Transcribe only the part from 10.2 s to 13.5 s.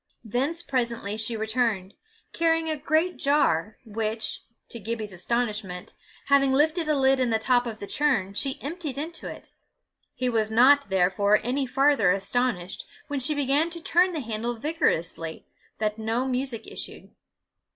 was not, therefore, any farther astonished, when she